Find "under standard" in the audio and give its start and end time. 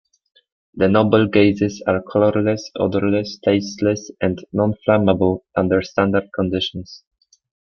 5.55-6.29